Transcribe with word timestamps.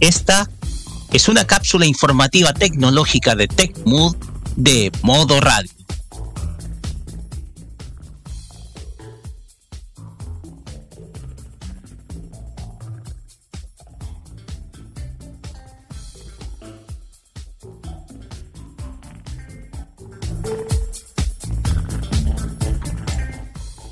Esta 0.00 0.48
es 1.12 1.28
una 1.28 1.44
cápsula 1.44 1.84
informativa 1.86 2.52
tecnológica 2.52 3.34
de 3.34 3.48
TechMood 3.48 4.16
de 4.56 4.92
modo 5.02 5.40
radio. 5.40 5.70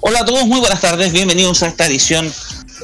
Hola 0.01 0.21
a 0.21 0.25
todos, 0.25 0.47
muy 0.47 0.61
buenas 0.61 0.81
tardes, 0.81 1.13
bienvenidos 1.13 1.65
a 1.65 1.67
esta 1.67 1.87
edición 1.87 2.33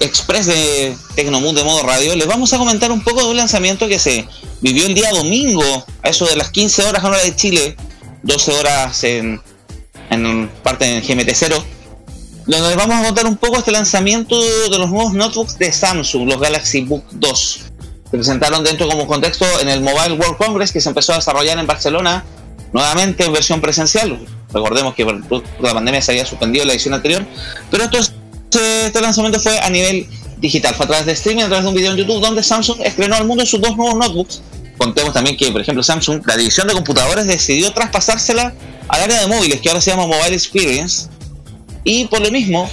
express 0.02 0.46
de 0.46 0.96
Tecnomood 1.14 1.54
de 1.54 1.64
modo 1.64 1.82
radio. 1.82 2.14
Les 2.16 2.26
vamos 2.26 2.52
a 2.52 2.58
comentar 2.58 2.90
un 2.90 3.02
poco 3.02 3.22
de 3.22 3.30
un 3.30 3.36
lanzamiento 3.36 3.88
que 3.88 3.98
se 3.98 4.26
vivió 4.60 4.86
el 4.86 4.94
día 4.94 5.10
domingo, 5.10 5.62
a 6.02 6.08
eso 6.08 6.26
de 6.26 6.36
las 6.36 6.50
15 6.50 6.84
horas 6.84 7.04
hora 7.04 7.18
de 7.18 7.34
Chile, 7.34 7.76
12 8.22 8.52
horas 8.52 9.04
en, 9.04 9.40
en 10.10 10.48
parte 10.62 10.84
en 10.84 11.02
GMT0, 11.02 11.62
donde 12.46 12.68
les 12.68 12.76
vamos 12.76 12.96
a 12.96 13.04
contar 13.04 13.26
un 13.26 13.36
poco 13.36 13.58
este 13.58 13.70
lanzamiento 13.70 14.40
de 14.40 14.78
los 14.78 14.90
nuevos 14.90 15.12
notebooks 15.12 15.58
de 15.58 15.72
Samsung, 15.72 16.28
los 16.28 16.40
Galaxy 16.40 16.82
Book 16.82 17.04
2. 17.12 17.60
Se 18.10 18.10
presentaron 18.10 18.62
dentro 18.64 18.88
como 18.88 19.06
contexto 19.06 19.46
en 19.60 19.68
el 19.68 19.80
Mobile 19.80 20.14
World 20.14 20.36
Congress 20.36 20.72
que 20.72 20.80
se 20.80 20.88
empezó 20.88 21.12
a 21.12 21.16
desarrollar 21.16 21.58
en 21.58 21.66
Barcelona, 21.66 22.24
nuevamente 22.72 23.24
en 23.24 23.32
versión 23.32 23.60
presencial, 23.60 24.18
Recordemos 24.52 24.94
que 24.94 25.04
la 25.04 25.74
pandemia 25.74 26.02
se 26.02 26.12
había 26.12 26.26
suspendido 26.26 26.64
la 26.64 26.72
edición 26.72 26.94
anterior, 26.94 27.24
pero 27.70 27.84
esto 27.84 27.98
este 28.58 29.00
lanzamiento 29.00 29.40
fue 29.40 29.58
a 29.58 29.70
nivel 29.70 30.06
digital, 30.38 30.74
fue 30.74 30.84
a 30.84 30.88
través 30.88 31.06
de 31.06 31.12
streaming, 31.12 31.44
a 31.44 31.46
través 31.46 31.64
de 31.64 31.68
un 31.68 31.74
video 31.74 31.92
en 31.92 31.96
YouTube 31.96 32.20
donde 32.20 32.42
Samsung 32.42 32.80
estrenó 32.82 33.16
al 33.16 33.26
mundo 33.26 33.46
sus 33.46 33.60
dos 33.60 33.76
nuevos 33.76 33.94
notebooks. 33.94 34.42
Contemos 34.76 35.12
también 35.12 35.36
que, 35.36 35.50
por 35.52 35.60
ejemplo, 35.60 35.82
Samsung, 35.82 36.22
la 36.26 36.36
división 36.36 36.66
de 36.66 36.74
computadores 36.74 37.26
decidió 37.26 37.72
traspasársela 37.72 38.52
al 38.88 39.02
área 39.02 39.20
de 39.20 39.26
móviles, 39.28 39.60
que 39.60 39.68
ahora 39.68 39.80
se 39.80 39.90
llama 39.90 40.06
Mobile 40.06 40.34
Experience. 40.34 41.08
Y 41.84 42.06
por 42.06 42.20
lo 42.20 42.30
mismo, 42.30 42.68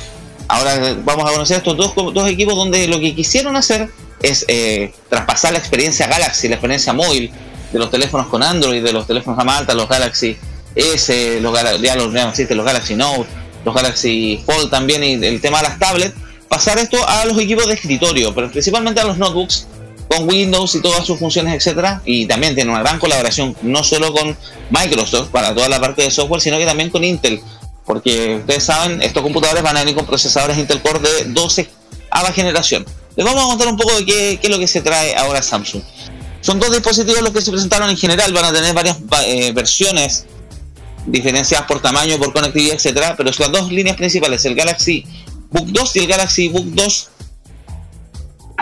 ahora 0.47 0.97
vamos 1.03 1.29
a 1.29 1.33
conocer 1.33 1.57
estos 1.57 1.77
dos, 1.77 2.29
equipos 2.29 2.55
donde 2.55 2.87
lo 2.87 2.99
que 2.99 3.15
quisieron 3.15 3.55
hacer 3.55 3.89
es 4.21 4.45
eh, 4.47 4.91
traspasar 5.09 5.53
la 5.53 5.59
experiencia 5.59 6.07
Galaxy, 6.07 6.47
la 6.47 6.55
experiencia 6.55 6.93
móvil 6.93 7.31
de 7.71 7.79
los 7.79 7.91
teléfonos 7.91 8.27
con 8.27 8.43
Android, 8.43 8.83
de 8.83 8.91
los 8.91 9.05
teléfonos 9.05 9.39
a 9.39 9.57
alta, 9.57 9.73
los 9.73 9.87
Galaxy 9.87 10.37
S, 10.75 11.39
los, 11.41 11.53
ya 11.81 11.95
los, 11.95 12.13
los 12.13 12.65
Galaxy 12.65 12.95
Note, 12.95 13.29
los 13.65 13.75
Galaxy 13.75 14.41
Fold 14.45 14.69
también 14.69 15.03
y 15.03 15.13
el 15.13 15.41
tema 15.41 15.61
de 15.61 15.69
las 15.69 15.79
tablets, 15.79 16.15
pasar 16.47 16.77
esto 16.79 16.97
a 17.07 17.25
los 17.25 17.37
equipos 17.39 17.67
de 17.67 17.73
escritorio, 17.73 18.33
pero 18.33 18.51
principalmente 18.51 18.99
a 18.99 19.05
los 19.05 19.17
notebooks 19.17 19.67
con 20.09 20.27
Windows 20.27 20.73
y 20.75 20.81
todas 20.81 21.05
sus 21.05 21.19
funciones, 21.19 21.53
etcétera, 21.53 22.01
y 22.03 22.25
también 22.25 22.55
tiene 22.55 22.71
una 22.71 22.81
gran 22.81 22.97
colaboración 22.97 23.55
no 23.61 23.83
solo 23.83 24.11
con 24.11 24.35
Microsoft 24.71 25.29
para 25.29 25.53
toda 25.53 25.69
la 25.69 25.79
parte 25.79 26.01
de 26.01 26.09
software, 26.09 26.41
sino 26.41 26.57
que 26.57 26.65
también 26.65 26.89
con 26.89 27.03
Intel, 27.03 27.39
porque 27.85 28.37
ustedes 28.39 28.63
saben, 28.63 29.01
estos 29.03 29.21
computadores 29.21 29.61
van 29.61 29.77
a 29.77 29.81
venir 29.81 29.95
con 29.95 30.05
procesadores 30.05 30.57
Intel 30.57 30.81
Core 30.81 30.99
de 30.99 31.25
12 31.25 31.69
a 32.09 32.23
la 32.23 32.31
generación. 32.31 32.85
Les 33.15 33.25
vamos 33.25 33.43
a 33.43 33.47
contar 33.47 33.67
un 33.67 33.77
poco 33.77 33.95
de 33.95 34.05
qué, 34.05 34.39
qué 34.41 34.47
es 34.47 34.49
lo 34.49 34.57
que 34.57 34.67
se 34.67 34.81
trae 34.81 35.15
ahora 35.15 35.43
Samsung. 35.43 35.83
Son 36.41 36.59
dos 36.59 36.71
dispositivos 36.71 37.21
los 37.21 37.31
que 37.31 37.41
se 37.41 37.51
presentaron 37.51 37.89
en 37.89 37.97
general, 37.97 38.33
van 38.33 38.45
a 38.45 38.53
tener 38.53 38.73
varias 38.73 38.97
eh, 39.25 39.51
versiones 39.51 40.25
diferenciadas 41.05 41.67
por 41.67 41.81
tamaño, 41.81 42.17
por 42.17 42.33
conectividad, 42.33 42.75
etcétera, 42.75 43.15
pero 43.17 43.31
son 43.33 43.51
las 43.51 43.61
dos 43.61 43.71
líneas 43.71 43.95
principales, 43.95 44.45
el 44.45 44.55
Galaxy 44.55 45.05
Book 45.51 45.67
2 45.71 45.95
y 45.95 45.99
el 45.99 46.07
Galaxy 46.07 46.47
Book 46.49 46.65
2 46.73 47.09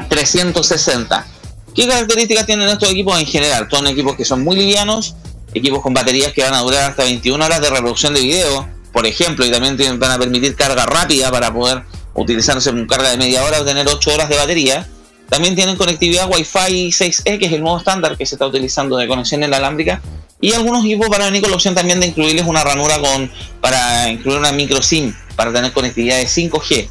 360. 0.09 1.27
¿Qué 1.75 1.88
características 1.88 2.45
tienen 2.45 2.69
estos 2.69 2.89
equipos 2.89 3.20
en 3.20 3.25
general? 3.25 3.67
Son 3.70 3.86
equipos 3.87 4.15
que 4.15 4.25
son 4.25 4.43
muy 4.43 4.55
livianos, 4.55 5.15
equipos 5.53 5.81
con 5.81 5.93
baterías 5.93 6.33
que 6.33 6.43
van 6.43 6.53
a 6.53 6.61
durar 6.61 6.92
hasta 6.92 7.03
21 7.03 7.43
horas 7.43 7.61
de 7.61 7.70
reproducción 7.70 8.14
de 8.14 8.21
video, 8.21 8.67
por 8.92 9.05
ejemplo, 9.05 9.45
y 9.45 9.52
también 9.52 9.99
van 9.99 10.11
a 10.11 10.17
permitir 10.17 10.55
carga 10.55 10.86
rápida 10.86 11.30
para 11.30 11.54
poder 11.54 11.83
utilizarse 12.15 12.69
en 12.69 12.87
carga 12.87 13.11
de 13.11 13.17
media 13.17 13.43
hora 13.43 13.61
o 13.61 13.65
tener 13.65 13.87
8 13.87 14.14
horas 14.14 14.30
de 14.30 14.37
batería. 14.37 14.87
También 15.30 15.55
tienen 15.55 15.76
conectividad 15.76 16.30
Wi-Fi 16.30 16.89
6E, 16.89 17.39
que 17.39 17.45
es 17.45 17.52
el 17.52 17.61
nuevo 17.61 17.77
estándar 17.77 18.17
que 18.17 18.26
se 18.26 18.36
está 18.36 18.48
utilizando 18.48 18.98
de 18.98 19.08
conexión 19.08 19.43
inalámbrica, 19.43 20.02
y 20.39 20.54
algunos 20.54 20.86
equipos 20.86 21.10
van 21.10 21.21
a 21.23 21.26
venir 21.26 21.42
con 21.42 21.49
la 21.49 21.55
opción 21.55 21.76
también 21.76 21.99
de 21.99 22.08
incluirles 22.08 22.45
una 22.45 22.64
ranura 22.64 22.99
con 22.99 23.32
para 23.60 24.10
incluir 24.10 24.37
una 24.37 24.52
micro 24.52 24.82
SIM 24.82 25.14
para 25.36 25.52
tener 25.52 25.73
conectividad 25.73 26.17
de 26.17 26.26
5G. 26.26 26.89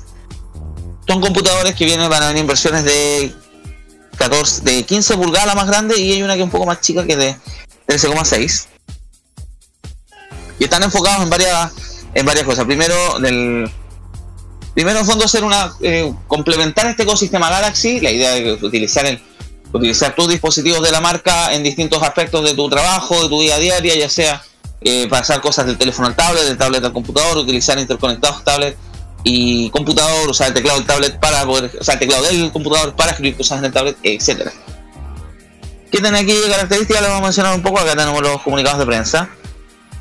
Son 1.06 1.20
computadores 1.20 1.74
que 1.74 1.84
vienen 1.84 2.10
van 2.10 2.24
a 2.24 2.28
venir 2.28 2.40
en 2.40 2.46
versiones 2.48 2.84
de 2.84 3.32
14 4.16 4.62
de 4.62 4.82
15 4.82 5.16
pulgadas 5.16 5.54
más 5.54 5.66
grande 5.66 5.98
y 6.00 6.12
hay 6.12 6.22
una 6.22 6.34
que 6.34 6.40
es 6.40 6.44
un 6.44 6.50
poco 6.50 6.66
más 6.66 6.80
chica 6.80 7.06
que 7.06 7.16
de 7.16 7.36
13,6. 7.86 8.66
Y 10.58 10.64
están 10.64 10.82
enfocados 10.82 11.22
en 11.22 11.30
varias 11.30 11.72
en 12.14 12.26
varias 12.26 12.44
cosas. 12.44 12.64
Primero 12.64 13.20
del 13.20 13.70
primero 14.76 14.98
en 14.98 15.06
fondo 15.06 15.24
hacer 15.24 15.42
una 15.42 15.72
eh, 15.80 16.12
complementar 16.28 16.86
este 16.86 17.04
ecosistema 17.04 17.48
Galaxy, 17.48 17.98
la 17.98 18.10
idea 18.10 18.34
de 18.34 18.52
utilizar 18.52 19.06
el 19.06 19.18
utilizar 19.72 20.14
tus 20.14 20.28
dispositivos 20.28 20.82
de 20.82 20.90
la 20.90 21.00
marca 21.00 21.54
en 21.54 21.62
distintos 21.62 22.02
aspectos 22.02 22.44
de 22.44 22.52
tu 22.52 22.68
trabajo, 22.68 23.22
de 23.22 23.28
tu 23.30 23.40
vida 23.40 23.56
diaria, 23.56 23.96
ya 23.96 24.10
sea 24.10 24.44
eh, 24.82 25.08
pasar 25.08 25.40
cosas 25.40 25.64
del 25.64 25.78
teléfono 25.78 26.08
al 26.08 26.14
tablet, 26.14 26.44
del 26.44 26.58
tablet 26.58 26.84
al 26.84 26.92
computador, 26.92 27.38
utilizar 27.38 27.78
interconectados 27.78 28.44
tablet 28.44 28.76
y 29.24 29.70
computador, 29.70 30.28
usar 30.28 30.48
el 30.48 30.54
teclado 30.54 30.78
del 30.78 30.86
tablet 30.86 31.18
para 31.20 31.46
poder, 31.46 31.70
o 31.80 31.82
sea, 31.82 31.94
el 31.94 32.00
teclado 32.00 32.24
del 32.24 32.52
computador 32.52 32.94
para 32.94 33.12
escribir 33.12 33.34
cosas 33.34 33.60
en 33.60 33.64
el 33.64 33.72
tablet, 33.72 33.96
etcétera. 34.02 34.52
¿Qué 35.90 36.02
tienen 36.02 36.16
aquí 36.16 36.34
características? 36.50 37.00
Les 37.00 37.08
vamos 37.08 37.22
a 37.22 37.26
mencionar 37.28 37.54
un 37.54 37.62
poco, 37.62 37.78
acá 37.78 37.96
tenemos 37.96 38.20
los 38.20 38.42
comunicados 38.42 38.78
de 38.78 38.84
prensa. 38.84 39.30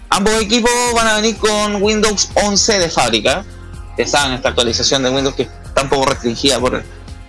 Ambos 0.09 0.33
equipos 0.41 0.71
van 0.93 1.07
a 1.07 1.15
venir 1.15 1.37
con 1.37 1.81
Windows 1.81 2.29
11 2.33 2.79
de 2.79 2.89
fábrica. 2.89 3.45
Ya 3.97 4.07
saben, 4.07 4.33
esta 4.33 4.49
actualización 4.49 5.03
de 5.03 5.09
Windows 5.09 5.35
que 5.35 5.43
está 5.43 5.83
un 5.83 5.89
poco 5.89 6.05
restringida 6.05 6.59
por 6.59 6.75
el 6.75 6.83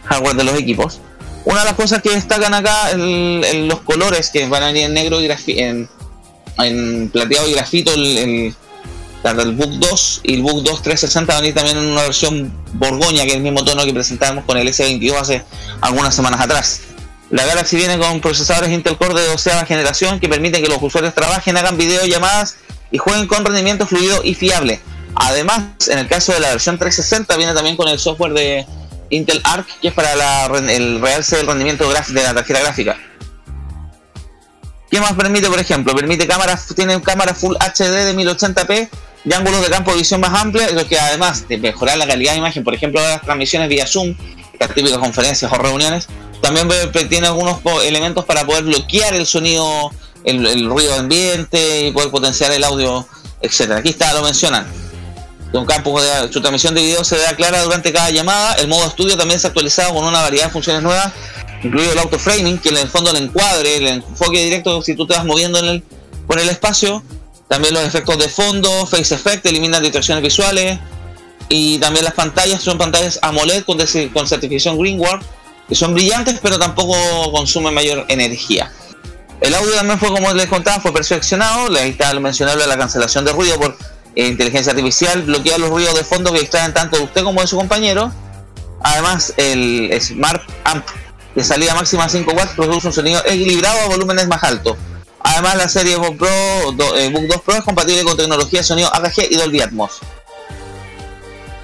hardware 0.05 0.37
de 0.37 0.45
los 0.45 0.55
equipos. 0.59 1.01
Una 1.45 1.61
de 1.61 1.67
las 1.67 1.75
cosas 1.75 2.03
que 2.03 2.11
destacan 2.11 2.53
acá, 2.55 2.91
el, 2.91 3.69
los 3.69 3.81
colores 3.81 4.31
que 4.31 4.49
van 4.49 4.65
a 4.65 4.67
venir 4.67 4.85
en 4.85 4.95
negro 4.95 5.21
y 5.21 5.31
en, 5.61 5.89
en, 6.59 7.09
plateado 7.11 7.49
y 7.49 7.53
grafito, 7.53 7.95
el, 7.95 8.19
el, 9.23 9.53
Book 9.53 9.79
2 9.79 10.21
y 10.25 10.35
el 10.35 10.43
Book 10.43 10.65
2 10.65 10.83
360 10.83 11.33
van 11.33 11.39
a 11.39 11.41
venir 11.41 11.55
también 11.55 11.79
en 11.79 11.87
una 11.87 12.03
versión 12.03 12.53
Borgoña, 12.73 13.23
que 13.23 13.31
es 13.31 13.37
el 13.37 13.43
mismo 13.43 13.65
tono 13.65 13.85
que 13.85 13.93
presentamos 13.93 14.45
con 14.45 14.57
el 14.57 14.67
S22 14.69 15.15
hace 15.21 15.45
algunas 15.81 16.15
semanas 16.15 16.41
atrás. 16.41 16.81
La 17.31 17.45
Galaxy 17.45 17.77
viene 17.77 17.99
con 17.99 18.21
procesadores 18.21 18.71
Intel 18.71 18.97
Core 18.97 19.15
de 19.15 19.27
12 19.27 19.67
generación 19.67 20.21
que 20.21 20.29
permiten 20.29 20.63
que 20.63 20.69
los 20.69 20.81
usuarios 20.81 21.13
trabajen, 21.15 21.57
hagan 21.57 21.77
videollamadas 21.77 22.57
y 22.93 22.99
jueguen 22.99 23.27
con 23.27 23.45
rendimiento 23.45 23.87
fluido 23.87 24.21
y 24.23 24.35
fiable. 24.35 24.81
Además, 25.17 25.63
en 25.89 25.99
el 25.99 26.09
caso 26.09 26.33
de 26.33 26.41
la 26.41 26.51
versión 26.51 26.79
360 26.79 27.37
viene 27.37 27.55
también 27.55 27.77
con 27.77 27.89
el 27.89 27.99
software 27.99 28.35
de 28.35 28.67
Intel 29.09 29.41
Arc, 29.45 29.67
que 29.81 29.89
es 29.89 29.95
para 29.95 30.13
el 30.13 31.01
realce 31.01 31.37
del 31.37 31.47
rendimiento 31.47 31.89
de 31.89 31.95
la 31.95 32.35
tarjeta 32.35 32.61
gráfica. 32.61 32.99
¿Qué 34.91 35.01
más 35.01 35.15
permite, 35.15 35.49
por 35.49 35.59
ejemplo? 35.59 35.95
Permite 35.95 36.27
cámaras, 36.27 36.67
tiene 36.77 37.01
cámara 37.03 37.35
Full 37.35 37.57
HD 37.57 38.05
de 38.05 38.15
1080p 38.15 38.89
y 39.25 39.33
ángulos 39.33 39.63
de 39.63 39.69
campo 39.69 39.91
de 39.91 39.99
visión 39.99 40.21
más 40.21 40.39
amplios, 40.41 40.71
lo 40.73 40.87
que 40.87 40.99
además 40.99 41.49
de 41.49 41.57
mejorar 41.57 41.97
la 41.97 42.07
calidad 42.07 42.33
de 42.33 42.39
imagen, 42.39 42.63
por 42.63 42.75
ejemplo, 42.75 43.01
las 43.01 43.23
transmisiones 43.23 43.69
vía 43.69 43.87
Zoom, 43.87 44.15
las 44.61 44.75
típicas 44.75 44.99
conferencias 44.99 45.51
o 45.51 45.57
reuniones, 45.57 46.09
también 46.43 46.69
tiene 47.09 47.27
algunos 47.27 47.59
elementos 47.85 48.25
para 48.27 48.45
poder 48.45 48.65
bloquear 48.65 49.15
el 49.15 49.27
sonido, 49.27 49.91
el, 50.25 50.47
el 50.47 50.69
ruido 50.69 50.95
ambiente 50.95 51.87
y 51.87 51.93
poder 51.93 52.11
potenciar 52.11 52.53
el 52.53 52.63
audio, 52.63 53.09
etcétera. 53.41 53.81
Aquí 53.81 53.89
está, 53.89 54.13
lo 54.13 54.23
mencionan 54.23 54.86
su 55.53 56.41
transmisión 56.41 56.75
de 56.75 56.83
video 56.83 57.05
se 57.05 57.17
vea 57.17 57.35
clara 57.35 57.63
durante 57.63 57.93
cada 57.93 58.11
llamada. 58.11 58.55
El 58.55 58.69
modo 58.69 58.87
estudio 58.87 59.17
también 59.17 59.41
se 59.41 59.47
ha 59.47 59.49
actualizado 59.49 59.95
con 59.95 60.05
una 60.05 60.21
variedad 60.21 60.47
de 60.47 60.51
funciones 60.51 60.83
nuevas, 60.83 61.13
incluido 61.63 61.93
el 61.93 61.99
auto 61.99 62.19
framing, 62.19 62.59
que 62.59 62.71
en 62.71 62.79
el 62.79 62.89
fondo 62.89 63.11
el 63.11 63.17
encuadre, 63.17 63.77
el 63.77 63.87
enfoque 63.87 64.43
directo 64.43 64.83
si 64.83 64.95
tú 64.95 65.07
te 65.07 65.15
vas 65.15 65.25
moviendo 65.25 65.59
en 65.59 65.67
el, 65.67 65.83
por 66.27 66.39
el 66.39 66.49
espacio. 66.49 67.03
También 67.49 67.75
los 67.75 67.85
efectos 67.85 68.19
de 68.19 68.29
fondo, 68.29 68.87
face 68.87 69.15
effect, 69.15 69.47
eliminan 69.47 69.83
distracciones 69.83 70.23
visuales. 70.23 70.79
Y 71.49 71.79
también 71.79 72.05
las 72.05 72.15
pantallas 72.15 72.61
son 72.61 72.77
pantallas 72.77 73.21
AMOLED 73.23 73.65
con, 73.65 73.79
con 74.13 74.27
certificación 74.27 74.79
Greenward, 74.79 75.21
que 75.69 75.77
son 75.77 75.95
brillantes 75.95 76.41
pero 76.43 76.59
tampoco 76.59 76.97
consumen 77.31 77.73
mayor 77.73 78.05
energía. 78.09 78.73
El 79.41 79.55
audio 79.55 79.73
también 79.75 79.99
fue, 79.99 80.09
como 80.09 80.33
les 80.33 80.47
contaba, 80.47 80.81
fue 80.81 80.93
perfeccionado. 80.93 81.75
Ahí 81.77 81.91
está 81.91 82.13
lo 82.13 82.21
mencionable 82.21 82.67
la 82.67 82.77
cancelación 82.77 83.25
de 83.25 83.33
ruido 83.33 83.59
por 83.61 83.77
inteligencia 84.17 84.73
artificial 84.73 85.23
bloquea 85.23 85.59
los 85.59 85.71
ruidos 85.71 85.95
de 85.95 86.05
fondo 86.05 86.33
que 86.33 86.41
extraen 86.41 86.73
tanto 86.73 86.97
de 86.97 87.05
usted 87.05 87.23
como 87.23 87.41
de 87.41 87.47
su 87.47 87.57
compañero. 87.57 88.11
Además, 88.83 89.35
el 89.37 89.97
Smart 90.01 90.43
Amp 90.65 90.87
de 91.35 91.45
salida 91.45 91.75
máxima 91.75 92.09
5 92.09 92.33
watts 92.33 92.55
produce 92.55 92.87
un 92.87 92.93
sonido 92.93 93.23
equilibrado 93.27 93.79
a 93.81 93.87
volúmenes 93.89 94.27
más 94.27 94.43
altos. 94.43 94.77
Además, 95.21 95.57
la 95.57 95.69
serie 95.69 95.97
Book, 95.97 96.17
Pro, 96.17 96.97
eh, 96.97 97.11
Book 97.11 97.27
2 97.27 97.43
Pro 97.43 97.55
es 97.57 97.63
compatible 97.63 98.05
con 98.05 98.17
tecnología 98.17 98.61
de 98.61 98.65
sonido 98.65 98.95
AKG 98.95 99.31
y 99.31 99.37
Dolby 99.37 99.61
Atmos. 99.61 99.99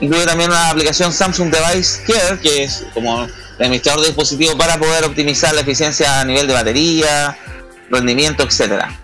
Incluye 0.00 0.26
también 0.26 0.50
una 0.50 0.68
aplicación 0.68 1.12
Samsung 1.12 1.50
Device 1.50 2.02
Care, 2.06 2.40
que 2.40 2.64
es 2.64 2.84
como 2.92 3.22
el 3.22 3.32
administrador 3.58 4.00
de 4.00 4.08
dispositivos 4.08 4.56
para 4.56 4.78
poder 4.78 5.04
optimizar 5.04 5.54
la 5.54 5.60
eficiencia 5.60 6.20
a 6.20 6.24
nivel 6.24 6.48
de 6.48 6.54
batería, 6.54 7.38
rendimiento, 7.88 8.42
etcétera. 8.42 8.98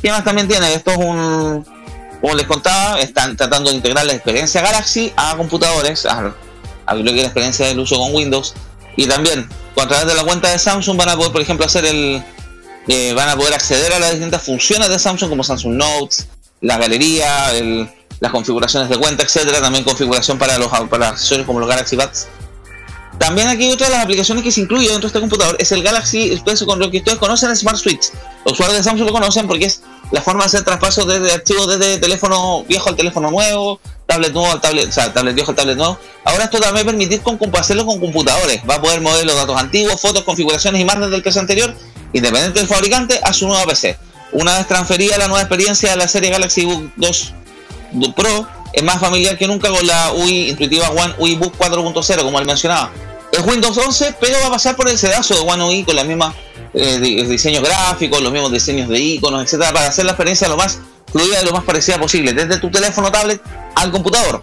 ¿Qué 0.00 0.10
más 0.10 0.22
también 0.22 0.46
tiene? 0.46 0.72
Esto 0.72 0.92
es 0.92 0.98
un, 0.98 1.66
como 2.24 2.36
les 2.36 2.46
contaba, 2.46 2.98
están 3.00 3.36
tratando 3.36 3.68
de 3.68 3.76
integrar 3.76 4.06
la 4.06 4.14
experiencia 4.14 4.62
Galaxy 4.62 5.12
a 5.14 5.36
computadores, 5.36 6.06
a, 6.06 6.34
a 6.86 6.94
la 6.94 7.10
experiencia 7.10 7.66
del 7.66 7.78
uso 7.78 7.98
con 7.98 8.14
Windows. 8.14 8.54
Y 8.96 9.06
también, 9.06 9.46
a 9.76 9.86
través 9.86 10.06
de 10.06 10.14
la 10.14 10.24
cuenta 10.24 10.48
de 10.48 10.58
Samsung 10.58 10.96
van 10.96 11.10
a 11.10 11.16
poder, 11.16 11.32
por 11.32 11.42
ejemplo, 11.42 11.66
hacer 11.66 11.84
el, 11.84 12.24
eh, 12.88 13.12
van 13.12 13.28
a 13.28 13.36
poder 13.36 13.52
acceder 13.52 13.92
a 13.92 13.98
las 13.98 14.12
distintas 14.12 14.42
funciones 14.42 14.88
de 14.88 14.98
Samsung 14.98 15.28
como 15.28 15.44
Samsung 15.44 15.74
Notes, 15.74 16.28
la 16.62 16.78
galería, 16.78 17.52
las 18.20 18.32
configuraciones 18.32 18.88
de 18.88 18.96
cuenta, 18.96 19.22
etcétera, 19.22 19.60
también 19.60 19.84
configuración 19.84 20.38
para 20.38 20.56
los 20.56 20.68
para 20.88 21.10
accesorios 21.10 21.46
como 21.46 21.60
los 21.60 21.68
Galaxy 21.68 21.94
Buds. 21.94 22.28
También 23.24 23.48
aquí 23.48 23.72
otra 23.72 23.86
de 23.86 23.94
las 23.94 24.04
aplicaciones 24.04 24.44
que 24.44 24.52
se 24.52 24.60
incluye 24.60 24.82
dentro 24.82 25.00
de 25.00 25.06
este 25.06 25.18
computador 25.18 25.56
es 25.58 25.72
el 25.72 25.82
Galaxy, 25.82 26.38
con 26.66 26.78
lo 26.78 26.90
que 26.90 26.98
ustedes 26.98 27.16
conocen 27.16 27.56
Smart 27.56 27.78
Switch. 27.78 28.10
Los 28.44 28.52
usuarios 28.52 28.76
de 28.76 28.84
Samsung 28.84 29.06
lo 29.06 29.14
conocen 29.14 29.46
porque 29.46 29.64
es 29.64 29.80
la 30.10 30.20
forma 30.20 30.42
de 30.42 30.48
hacer 30.48 30.62
traspasos 30.62 31.06
desde 31.06 31.32
archivos 31.32 31.66
desde 31.66 31.96
teléfono 31.96 32.64
viejo 32.64 32.90
al 32.90 32.96
teléfono 32.96 33.30
nuevo, 33.30 33.80
tablet 34.04 34.30
nuevo 34.34 34.52
al 34.52 34.60
tablet, 34.60 34.90
o 34.90 34.92
sea, 34.92 35.10
tablet 35.10 35.34
viejo 35.34 35.52
al 35.52 35.56
tablet 35.56 35.78
nuevo. 35.78 35.98
Ahora 36.22 36.44
esto 36.44 36.60
también 36.60 36.84
permitir 36.84 37.22
con, 37.22 37.38
hacerlo 37.56 37.86
con 37.86 37.98
computadores. 37.98 38.60
Va 38.68 38.74
a 38.74 38.82
poder 38.82 39.00
mover 39.00 39.24
los 39.24 39.36
datos 39.36 39.58
antiguos, 39.58 39.98
fotos, 39.98 40.22
configuraciones 40.24 40.82
y 40.82 40.84
más 40.84 41.00
desde 41.00 41.16
el 41.16 41.22
PC 41.22 41.38
anterior, 41.38 41.74
independiente 42.12 42.58
del 42.58 42.68
fabricante, 42.68 43.20
a 43.22 43.32
su 43.32 43.48
nueva 43.48 43.64
PC. 43.64 43.96
Una 44.32 44.58
vez 44.58 44.68
transferida 44.68 45.16
la 45.16 45.28
nueva 45.28 45.40
experiencia 45.40 45.88
de 45.92 45.96
la 45.96 46.08
serie 46.08 46.28
Galaxy 46.28 46.66
Book 46.66 46.92
2 46.96 47.32
Pro, 48.14 48.46
es 48.74 48.82
más 48.82 49.00
familiar 49.00 49.38
que 49.38 49.46
nunca 49.46 49.70
con 49.70 49.86
la 49.86 50.12
UI 50.12 50.50
Intuitiva 50.50 50.90
One 50.90 51.14
UI 51.16 51.36
Book 51.36 51.54
4.0, 51.56 52.22
como 52.22 52.38
él 52.38 52.44
mencionaba. 52.44 52.92
Es 53.34 53.44
Windows 53.44 53.76
11, 53.76 54.14
pero 54.20 54.38
va 54.40 54.46
a 54.46 54.50
pasar 54.50 54.76
por 54.76 54.88
el 54.88 54.96
sedazo 54.96 55.34
de 55.34 55.40
One 55.40 55.64
UI 55.64 55.84
con 55.84 55.96
los 55.96 56.06
mismos 56.06 56.32
eh, 56.72 56.98
diseños 57.00 57.64
gráficos, 57.64 58.20
los 58.22 58.32
mismos 58.32 58.52
diseños 58.52 58.88
de 58.88 58.98
iconos, 59.00 59.42
etcétera, 59.42 59.72
para 59.72 59.88
hacer 59.88 60.04
la 60.04 60.12
experiencia 60.12 60.48
lo 60.48 60.56
más 60.56 60.78
fluida 61.10 61.42
y 61.42 61.44
lo 61.44 61.52
más 61.52 61.64
parecida 61.64 61.98
posible, 61.98 62.32
desde 62.32 62.58
tu 62.58 62.70
teléfono 62.70 63.10
tablet 63.10 63.40
al 63.74 63.90
computador. 63.90 64.40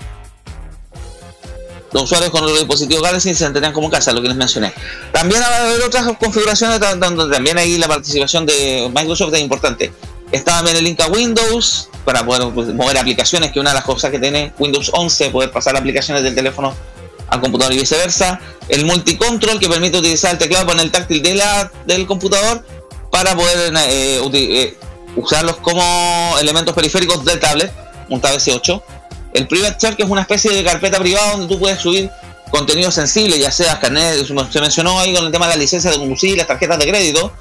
Los 1.94 2.04
usuarios 2.04 2.32
con 2.32 2.42
los 2.42 2.54
dispositivos 2.58 3.04
Galaxy 3.04 3.34
se 3.34 3.46
entenderán 3.46 3.74
como 3.74 3.90
casa, 3.90 4.12
lo 4.12 4.22
que 4.22 4.28
les 4.28 4.38
mencioné. 4.38 4.74
También 5.12 5.42
va 5.42 5.48
a 5.48 5.62
haber 5.68 5.82
otras 5.84 6.06
configuraciones 6.18 6.80
donde 7.00 7.30
también 7.30 7.58
ahí 7.58 7.78
la 7.78 7.88
participación 7.88 8.46
de 8.46 8.90
Microsoft 8.94 9.34
es 9.34 9.42
importante. 9.42 9.94
Está 10.32 10.56
también 10.56 10.78
el 10.78 10.84
link 10.84 11.00
a 11.02 11.08
Windows 11.08 11.90
para 12.06 12.26
poder 12.26 12.54
pues, 12.54 12.70
mover 12.74 12.98
aplicaciones, 12.98 13.52
que 13.52 13.60
una 13.60 13.72
de 13.72 13.76
las 13.76 13.84
cosas 13.84 14.12
que 14.12 14.20
tiene 14.20 14.54
Windows 14.58 14.92
11, 14.94 15.30
poder 15.30 15.52
pasar 15.52 15.76
aplicaciones 15.76 16.24
del 16.24 16.36
teléfono 16.36 16.74
al 17.32 17.42
computador 17.42 17.74
y 17.74 17.80
viceversa. 17.80 18.40
El 18.70 18.86
multicontrol 18.86 19.60
que 19.60 19.68
permite 19.68 19.98
utilizar 19.98 20.34
el 20.34 20.38
teclado 20.38 20.68
con 20.68 20.80
el 20.80 20.92
táctil 20.92 21.24
de 21.24 21.34
la, 21.34 21.72
del 21.88 22.06
computador 22.06 22.64
para 23.10 23.36
poder 23.36 23.74
eh, 23.90 24.22
eh, 24.34 24.78
usarlos 25.16 25.58
como 25.58 26.38
elementos 26.40 26.76
periféricos 26.76 27.26
del 27.26 27.40
tablet, 27.40 27.74
un 28.10 28.22
tablet 28.22 28.42
C8. 28.42 28.82
El 29.34 29.48
Private 29.48 29.78
Chat, 29.78 29.96
que 29.96 30.04
es 30.04 30.10
una 30.10 30.22
especie 30.22 30.52
de 30.52 30.64
carpeta 30.64 31.00
privada 31.00 31.32
donde 31.32 31.48
tú 31.48 31.60
puedes 31.60 31.80
subir 31.80 32.10
contenido 32.52 32.92
sensible, 32.92 33.40
ya 33.40 33.50
sea 33.50 33.80
carnet, 33.80 34.26
se 34.26 34.60
mencionó 34.60 35.00
ahí 35.00 35.16
con 35.16 35.26
el 35.26 35.32
tema 35.32 35.46
de 35.46 35.52
las 35.52 35.60
licencias 35.60 35.94
de 35.94 36.00
conducir, 36.00 36.38
las 36.38 36.48
tarjetas 36.48 36.78
de 36.80 36.86
crédito, 36.86 37.32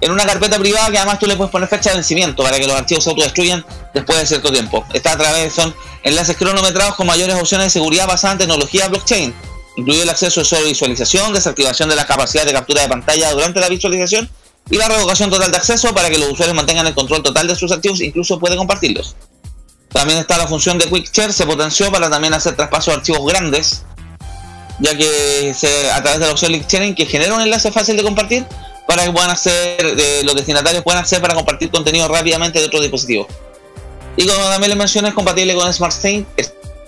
en 0.00 0.10
una 0.10 0.24
carpeta 0.24 0.58
privada 0.58 0.90
que 0.90 0.98
además 0.98 1.18
tú 1.18 1.26
le 1.26 1.36
puedes 1.36 1.50
poner 1.50 1.68
fecha 1.68 1.90
de 1.90 1.96
vencimiento 1.96 2.42
para 2.42 2.58
que 2.58 2.66
los 2.66 2.76
archivos 2.76 3.04
se 3.04 3.10
autodestruyan 3.10 3.64
después 3.94 4.18
de 4.18 4.26
cierto 4.26 4.52
tiempo. 4.52 4.84
Está 4.92 5.12
a 5.12 5.18
través, 5.18 5.52
son 5.52 5.74
enlaces 6.02 6.36
cronometrados 6.36 6.94
con 6.94 7.06
mayores 7.06 7.36
opciones 7.36 7.66
de 7.66 7.70
seguridad 7.70 8.06
basadas 8.06 8.34
en 8.34 8.38
tecnología 8.38 8.88
blockchain, 8.88 9.34
incluye 9.76 10.02
el 10.02 10.10
acceso 10.10 10.44
solo 10.44 10.66
visualización, 10.66 11.32
desactivación 11.32 11.88
de 11.88 11.96
la 11.96 12.06
capacidad 12.06 12.44
de 12.44 12.52
captura 12.52 12.82
de 12.82 12.88
pantalla 12.88 13.32
durante 13.32 13.60
la 13.60 13.68
visualización 13.68 14.30
y 14.70 14.76
la 14.76 14.88
revocación 14.88 15.30
total 15.30 15.50
de 15.50 15.56
acceso 15.56 15.94
para 15.94 16.10
que 16.10 16.18
los 16.18 16.30
usuarios 16.30 16.54
mantengan 16.54 16.86
el 16.86 16.94
control 16.94 17.22
total 17.22 17.48
de 17.48 17.56
sus 17.56 17.72
archivos, 17.72 18.00
incluso 18.00 18.38
puede 18.38 18.56
compartirlos. 18.56 19.16
También 19.88 20.18
está 20.18 20.36
la 20.36 20.46
función 20.46 20.78
de 20.78 20.84
Quick 20.86 21.10
Share, 21.12 21.32
se 21.32 21.46
potenció 21.46 21.90
para 21.90 22.10
también 22.10 22.34
hacer 22.34 22.54
traspasos 22.54 22.92
de 22.92 22.98
archivos 22.98 23.26
grandes, 23.26 23.84
ya 24.80 24.96
que 24.96 25.54
a 25.92 26.02
través 26.02 26.20
de 26.20 26.26
la 26.26 26.32
opción 26.32 26.52
Link 26.52 26.68
Sharing 26.68 26.94
que 26.94 27.06
genera 27.06 27.34
un 27.34 27.40
enlace 27.40 27.72
fácil 27.72 27.96
de 27.96 28.02
compartir 28.02 28.46
para 28.88 29.04
que 29.04 29.12
puedan 29.12 29.28
hacer, 29.28 29.84
los 30.24 30.34
destinatarios 30.34 30.82
puedan 30.82 31.02
hacer 31.02 31.20
para 31.20 31.34
compartir 31.34 31.70
contenido 31.70 32.08
rápidamente 32.08 32.58
de 32.58 32.64
otros 32.64 32.80
dispositivos. 32.80 33.26
Y 34.16 34.26
como 34.26 34.48
también 34.48 34.70
les 34.70 34.78
mencioné, 34.78 35.08
es 35.08 35.14
compatible 35.14 35.54
con 35.54 35.70
SmartThings, 35.70 36.26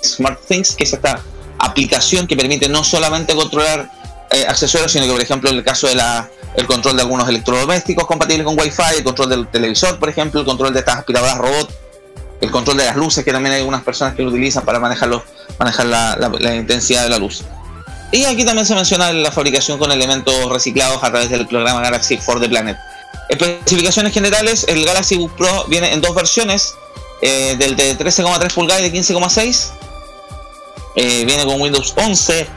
SmartThings, 0.03 0.77
que 0.77 0.85
es 0.85 0.95
esta 0.95 1.21
aplicación 1.59 2.27
que 2.27 2.37
permite 2.37 2.71
no 2.71 2.85
solamente 2.85 3.35
controlar 3.35 3.91
eh, 4.31 4.47
accesorios, 4.49 4.91
sino 4.91 5.05
que, 5.05 5.13
por 5.13 5.21
ejemplo, 5.21 5.51
en 5.51 5.57
el 5.57 5.63
caso 5.63 5.89
de 5.89 5.97
la 5.97 6.31
el 6.55 6.67
control 6.67 6.97
de 6.97 7.03
algunos 7.03 7.29
electrodomésticos 7.29 8.07
compatibles 8.07 8.47
con 8.47 8.59
Wi-Fi, 8.59 8.97
el 8.97 9.05
control 9.05 9.29
del 9.29 9.49
televisor, 9.49 9.99
por 9.99 10.09
ejemplo, 10.09 10.41
el 10.41 10.47
control 10.47 10.73
de 10.73 10.79
estas 10.79 10.97
aspiradoras 10.97 11.37
robot, 11.37 11.71
el 12.41 12.51
control 12.51 12.79
de 12.79 12.87
las 12.87 12.97
luces, 12.97 13.25
que 13.25 13.31
también 13.31 13.53
hay 13.53 13.61
algunas 13.61 13.83
personas 13.83 14.15
que 14.15 14.23
lo 14.23 14.31
utilizan 14.31 14.65
para 14.65 14.81
manejarlo, 14.81 15.23
manejar 15.59 15.85
la, 15.85 16.57
intensidad 16.57 17.03
de 17.03 17.11
la 17.11 17.19
luz. 17.19 17.45
Y 18.13 18.25
aquí 18.25 18.45
también 18.45 18.67
se 18.67 18.75
menciona 18.75 19.13
la 19.13 19.31
fabricación 19.31 19.79
con 19.79 19.93
elementos 19.93 20.51
reciclados 20.51 21.03
a 21.03 21.11
través 21.11 21.31
del 21.31 21.47
programa 21.47 21.81
Galaxy 21.81 22.17
for 22.17 22.41
the 22.41 22.49
Planet. 22.49 22.77
Especificaciones 23.29 24.13
generales, 24.13 24.67
el 24.69 24.85
Galaxy 24.85 25.17
Book 25.17 25.37
Pro 25.37 25.65
viene 25.69 25.93
en 25.93 26.01
dos 26.01 26.15
versiones, 26.15 26.75
eh, 27.23 27.55
del 27.59 27.77
de 27.77 27.97
13,3 27.97 28.53
pulgadas 28.53 28.83
y 28.83 28.91
de 28.91 28.99
15,6. 28.99 29.71
Eh, 30.97 31.25
viene 31.25 31.45
con 31.45 31.61
Windows 31.61 31.95
11, 31.97 32.49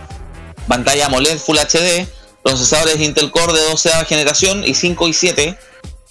pantalla 0.67 1.05
AMOLED 1.05 1.37
Full 1.37 1.57
HD, 1.57 2.07
procesadores 2.41 2.99
Intel 2.99 3.29
Core 3.29 3.53
de 3.53 3.61
12 3.61 4.05
generación 4.05 4.63
y 4.65 4.73
5 4.73 5.07
y 5.07 5.13
7. 5.13 5.57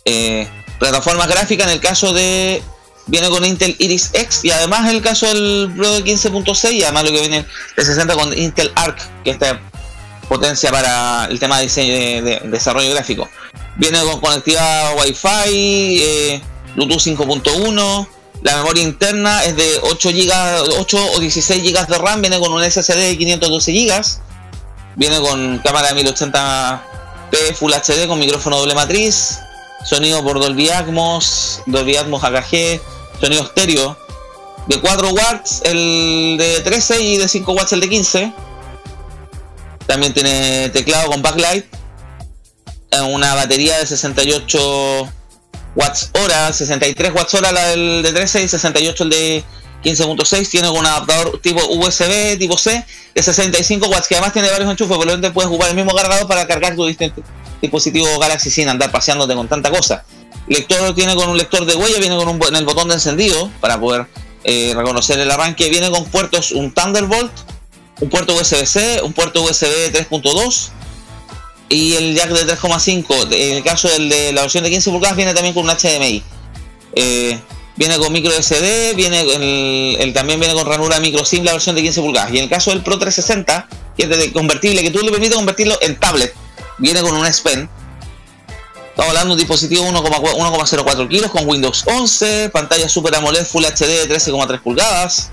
Eh, 0.05 0.49
plataforma 0.79 1.27
gráfica 1.27 1.65
en 1.65 1.71
el 1.71 1.81
caso 1.81 2.13
de 2.13 2.63
viene 3.07 3.29
con 3.29 3.45
Intel 3.45 3.77
Iris 3.79 4.11
X 4.13 4.45
y 4.45 4.51
además 4.51 4.91
el 4.91 5.03
caso 5.03 5.27
del 5.27 5.73
Pro 5.77 5.93
de 5.93 6.05
15.6 6.05 6.73
y 6.73 6.83
además 6.83 7.05
lo 7.05 7.11
que 7.11 7.21
viene 7.21 7.47
de 7.77 7.85
60 7.85 8.15
con 8.15 8.37
Intel 8.37 8.73
Arc 8.75 8.99
que 9.25 9.31
esta 9.31 9.61
potencia 10.29 10.71
para 10.71 11.27
el 11.27 11.39
tema 11.39 11.59
de, 11.59 11.65
diseño, 11.65 11.93
de, 11.93 12.41
desarrollo 12.45 12.91
gráfico. 12.93 13.29
Viene 13.77 14.01
con 14.01 14.21
conectividad 14.21 14.97
Wi-Fi 14.99 16.03
eh, 16.03 16.43
Bluetooth 16.75 17.01
5.1 17.01 18.09
la 18.43 18.57
memoria 18.57 18.83
interna 18.83 19.45
es 19.45 19.55
de 19.55 19.79
8 19.83 20.09
GB 20.11 20.81
8 20.81 21.13
o 21.15 21.21
16 21.21 21.63
GB 21.63 21.87
de 21.87 21.99
RAM 21.99 22.21
viene 22.21 22.41
con 22.41 22.53
un 22.53 22.63
SSD 22.65 22.97
de 22.97 23.19
512 23.19 23.73
GB 23.73 24.03
Viene 24.97 25.21
con 25.21 25.59
cámara 25.59 25.93
de 25.93 26.05
1080p 26.05 27.55
Full 27.55 27.73
HD 27.73 28.07
con 28.07 28.19
micrófono 28.19 28.59
doble 28.59 28.75
matriz, 28.75 29.39
sonido 29.85 30.23
por 30.23 30.41
Dolby 30.41 30.71
Atmos, 30.71 31.63
Dolby 31.67 31.97
Atmos 31.97 32.23
AKG, 32.25 32.81
sonido 33.21 33.45
estéreo. 33.45 33.99
De 34.67 34.81
4 34.81 35.09
watts 35.11 35.63
el 35.65 36.37
de 36.39 36.61
13 36.61 37.03
y 37.03 37.17
de 37.17 37.27
5 37.27 37.53
watts 37.53 37.73
el 37.73 37.81
de 37.81 37.89
15. 37.89 38.33
También 39.87 40.15
tiene 40.15 40.69
teclado 40.69 41.11
con 41.11 41.21
backlight, 41.21 41.67
una 43.11 43.35
batería 43.35 43.79
de 43.79 43.87
68 43.87 45.13
watts 45.75 46.11
hora, 46.23 46.53
63 46.53 47.13
watts 47.15 47.35
hora 47.35 47.51
la 47.51 47.67
del 47.69 48.03
de 48.03 48.13
13 48.13 48.45
y 48.45 48.49
68 48.49 49.05
el 49.05 49.11
de 49.11 49.45
15.6 49.83 50.49
tiene 50.49 50.69
un 50.69 50.87
adaptador 50.87 51.41
tipo 51.41 51.61
USB 51.67 52.39
tipo 52.39 52.57
C 52.57 52.85
de 53.15 53.23
65 53.23 53.89
watts 53.89 54.07
que 54.07 54.15
además 54.15 54.33
tiene 54.33 54.51
varios 54.51 54.71
enchufes, 54.71 54.97
por 54.97 55.07
lo 55.07 55.13
tanto 55.13 55.33
puedes 55.33 55.49
ocupar 55.49 55.71
el 55.71 55.77
mismo 55.77 55.93
cargador 55.95 56.29
para 56.29 56.47
cargar 56.47 56.77
tu 56.77 56.85
dispositivo 57.63 58.07
Galaxy 58.19 58.51
sin 58.51 58.69
andar 58.69 58.91
paseándote 58.91 59.35
con 59.35 59.49
tanta 59.49 59.71
cosa. 59.71 60.05
Lector 60.49 60.95
tiene 60.95 61.15
con 61.15 61.31
un 61.31 61.39
lector 61.39 61.65
de 61.65 61.75
huella, 61.75 61.99
viene 61.99 62.17
con 62.17 62.29
un 62.29 62.55
el 62.55 62.65
botón 62.65 62.89
de 62.89 62.95
encendido 62.95 63.51
para 63.61 63.81
poder 63.81 64.07
eh, 64.45 64.75
reconocer 64.77 65.19
el 65.19 65.31
arranque, 65.31 65.71
viene 65.71 65.91
con 65.91 66.05
puertos 66.05 66.53
un 66.53 66.75
Thunderbolt, 66.75 67.33
un 68.01 68.11
puerto 68.11 68.35
USB-C, 68.35 69.01
un 69.03 69.13
puerto 69.15 69.43
USB 69.43 69.93
3.2 69.93 70.69
y 71.71 71.95
el 71.95 72.15
jack 72.15 72.31
de 72.31 72.55
3.5. 72.55 73.33
En 73.33 73.57
el 73.57 73.63
caso 73.63 73.89
del 73.89 74.11
de 74.11 74.33
la 74.33 74.43
versión 74.43 74.65
de 74.65 74.71
15 74.71 74.91
pulgadas 74.91 75.17
viene 75.17 75.33
también 75.33 75.55
con 75.55 75.65
un 75.65 75.71
HDMI. 75.71 76.23
Eh, 76.95 77.41
Viene 77.75 77.97
con 77.97 78.13
micro 78.13 78.31
SD, 78.31 78.95
viene 78.95 79.23
el, 79.99 80.13
también 80.13 80.39
viene 80.39 80.55
con 80.55 80.67
ranura 80.67 81.01
micro 81.01 81.25
SIM 81.25 81.43
la 81.45 81.53
versión 81.53 81.75
de 81.75 81.83
15 81.83 82.03
pulgadas. 82.03 82.33
Y 82.33 82.39
en 82.39 82.45
el 82.45 82.51
caso 82.51 82.71
del 82.71 82.83
Pro 82.83 82.99
360, 82.99 83.69
que 83.97 84.03
es 84.03 84.09
de 84.09 84.33
convertible, 84.33 84.83
que 84.83 84.91
tú 84.91 85.01
le 85.01 85.11
permites 85.11 85.37
convertirlo 85.37 85.79
en 85.81 85.97
tablet, 85.99 86.35
viene 86.83 87.01
con 87.01 87.17
un 87.17 87.25
S 87.25 87.41
Pen. 87.43 87.71
Estamos 88.91 89.09
hablando 89.09 89.29
de 89.29 89.33
un 89.33 89.39
dispositivo 89.39 89.87
1,04 89.87 91.09
kilos 91.09 91.31
con 91.31 91.49
Windows 91.49 91.85
11, 91.87 92.51
pantalla 92.51 92.89
Super 92.89 93.15
AMOLED 93.15 93.47
Full 93.47 93.65
HD 93.65 93.87
de 93.87 94.09
13,3 94.09 94.61
pulgadas, 94.61 95.31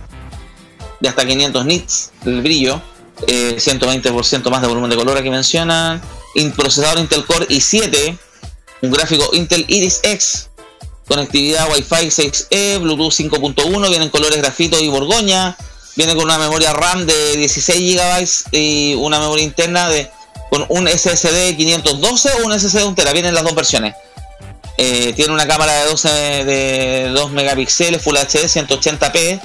de 1.01 1.09
hasta 1.09 1.25
500 1.25 1.65
nits 1.65 2.11
el 2.25 2.41
brillo, 2.41 2.81
120% 3.17 4.47
eh, 4.47 4.49
más 4.49 4.61
de 4.61 4.67
volumen 4.67 4.91
de 4.91 4.95
color 4.95 5.17
aquí 5.17 5.29
mencionan, 5.29 6.01
procesador 6.55 6.99
Intel 6.99 7.25
Core 7.25 7.47
i7, 7.47 8.17
un 8.83 8.91
gráfico 8.91 9.29
Intel 9.33 9.65
Iris 9.67 9.99
X 10.03 10.49
conectividad 11.07 11.67
Wi-Fi 11.71 12.07
6E, 12.07 12.79
Bluetooth 12.79 13.11
5.1, 13.11 13.89
viene 13.89 14.05
en 14.05 14.11
colores 14.11 14.37
grafito 14.37 14.79
y 14.79 14.87
borgoña, 14.89 15.57
viene 15.95 16.15
con 16.15 16.25
una 16.25 16.37
memoria 16.37 16.71
RAM 16.71 17.07
de 17.07 17.35
16 17.35 17.95
GB 17.95 18.55
y 18.55 18.93
una 18.93 19.19
memoria 19.19 19.43
interna 19.43 19.89
de 19.89 20.11
con 20.49 20.65
un 20.69 20.87
SSD 20.87 21.55
512 21.55 22.29
o 22.33 22.45
un 22.45 22.59
SSD 22.59 22.79
de 22.79 22.85
1 22.85 22.95
tera, 22.95 23.13
vienen 23.13 23.33
las 23.33 23.43
dos 23.43 23.55
versiones. 23.55 23.95
Eh, 24.77 25.13
tiene 25.13 25.33
una 25.33 25.45
cámara 25.45 25.73
de 25.73 25.89
12 25.89 26.09
de 26.45 27.09
2 27.09 27.31
megapíxeles, 27.31 28.01
Full 28.01 28.15
HD 28.15 28.47
180p, 28.47 29.41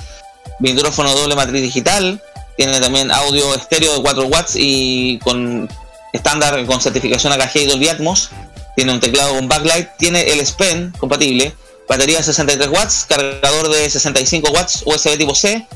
micrófono 0.61 1.15
doble 1.15 1.35
matriz 1.35 1.61
digital, 1.61 2.23
tiene 2.57 2.81
también 2.81 3.11
audio 3.11 3.55
estéreo 3.55 3.97
de 3.97 4.03
4 4.03 4.27
watts 4.27 4.55
y 4.55 5.19
con 5.25 5.69
estándar 6.13 6.65
con 6.67 6.81
certificación 6.81 7.33
AKG 7.33 7.57
y 7.57 7.67
Dolby 7.67 7.89
Atmos, 7.89 8.31
tiene 8.77 8.93
un 8.93 9.01
teclado 9.01 9.35
con 9.35 9.49
backlight, 9.49 9.89
tiene 9.99 10.23
el 10.33 10.39
S 10.39 10.55
Pen 10.57 10.93
compatible, 10.99 11.53
batería 11.89 12.19
de 12.19 12.25
63 12.25 12.69
watts, 12.69 13.07
cargador 13.09 13.71
de 13.71 13.91
65 13.91 14.53
watts, 14.53 14.83
USB 14.87 15.19
tipo 15.19 15.35
C, 15.35 15.67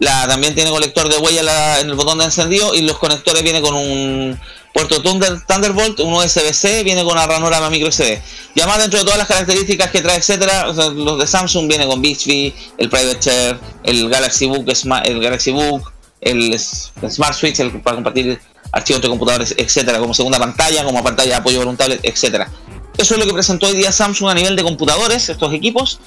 también 0.00 0.54
tiene 0.54 0.70
conector 0.70 1.08
de 1.08 1.18
huella 1.18 1.80
en 1.80 1.88
el 1.88 1.94
botón 1.94 2.18
de 2.18 2.24
encendido 2.24 2.74
y 2.74 2.82
los 2.82 2.98
conectores 2.98 3.42
viene 3.42 3.60
con 3.60 3.74
un 3.74 4.40
puerto 4.72 5.02
Thunder, 5.02 5.40
Thunderbolt, 5.46 6.00
un 6.00 6.12
USB-C, 6.12 6.82
viene 6.84 7.04
con 7.04 7.16
ranura 7.16 7.68
micro 7.70 7.90
SD. 7.90 8.20
Y 8.54 8.60
además 8.60 8.78
dentro 8.78 8.98
de 8.98 9.04
todas 9.04 9.18
las 9.18 9.28
características 9.28 9.90
que 9.90 10.00
trae, 10.00 10.16
etcétera, 10.16 10.66
los 10.66 11.18
de 11.18 11.26
Samsung 11.26 11.68
viene 11.68 11.86
con 11.86 12.00
Bixby, 12.00 12.54
el 12.76 12.88
Private 12.88 13.18
Share, 13.20 13.58
el 13.84 14.08
Galaxy 14.08 14.46
Book, 14.46 14.66
el 15.04 15.20
Galaxy 15.20 15.50
Book, 15.50 15.92
el, 16.20 16.58
Smart 16.58 17.34
Switch 17.34 17.56
para 17.82 17.96
compartir 17.96 18.40
archivos 18.72 18.98
entre 18.98 19.10
computadores, 19.10 19.54
etcétera, 19.56 19.98
como 19.98 20.14
segunda 20.14 20.38
pantalla, 20.38 20.84
como 20.84 21.02
pantalla 21.02 21.30
de 21.30 21.36
apoyo 21.36 21.76
tablet, 21.76 22.00
etcétera. 22.02 22.50
Eso 22.96 23.14
es 23.14 23.20
lo 23.20 23.26
que 23.26 23.32
presentó 23.32 23.66
hoy 23.66 23.76
día 23.76 23.92
Samsung 23.92 24.30
a 24.30 24.34
nivel 24.34 24.56
de 24.56 24.62
computadores, 24.62 25.28
estos 25.28 25.52
equipos. 25.52 26.00